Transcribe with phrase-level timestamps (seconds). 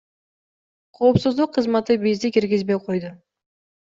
[0.99, 3.15] Коопсуздук кызматы бизди киргизбей койду.